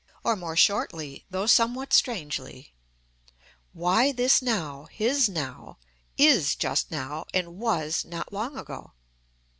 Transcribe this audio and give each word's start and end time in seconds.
or 0.23 0.35
more 0.35 0.55
shortly, 0.55 1.25
though 1.29 1.45
somewhat 1.45 1.93
strangely: 1.93 2.73
Why 3.71 4.11
this 4.11 4.41
now, 4.41 4.85
his 4.89 5.29
now, 5.29 5.77
is 6.17 6.55
just 6.55 6.89
now 6.89 7.25
and 7.35 7.59
was 7.59 8.03
not 8.03 8.33
long 8.33 8.57
ago? 8.57 8.93